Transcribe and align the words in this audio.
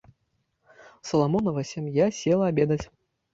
Саламонава 1.09 1.63
сям'я 1.73 2.07
села 2.21 2.45
абедаць. 2.55 2.81